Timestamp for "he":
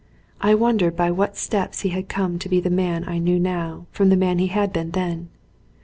1.81-1.89, 4.39-4.47